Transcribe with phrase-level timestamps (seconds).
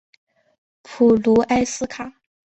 [0.81, 2.11] 普卢埃斯卡。